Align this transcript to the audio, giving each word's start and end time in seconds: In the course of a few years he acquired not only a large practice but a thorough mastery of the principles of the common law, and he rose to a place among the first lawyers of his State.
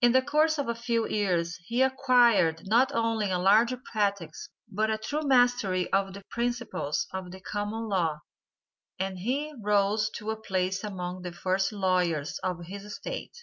In 0.00 0.12
the 0.12 0.22
course 0.22 0.56
of 0.56 0.68
a 0.70 0.74
few 0.74 1.06
years 1.06 1.56
he 1.66 1.82
acquired 1.82 2.62
not 2.66 2.92
only 2.94 3.30
a 3.30 3.38
large 3.38 3.74
practice 3.84 4.48
but 4.66 4.88
a 4.88 4.96
thorough 4.96 5.20
mastery 5.26 5.92
of 5.92 6.14
the 6.14 6.22
principles 6.30 7.06
of 7.12 7.30
the 7.30 7.40
common 7.42 7.86
law, 7.86 8.20
and 8.98 9.18
he 9.18 9.52
rose 9.60 10.08
to 10.16 10.30
a 10.30 10.40
place 10.40 10.82
among 10.82 11.20
the 11.20 11.32
first 11.32 11.72
lawyers 11.72 12.38
of 12.38 12.64
his 12.64 12.94
State. 12.96 13.36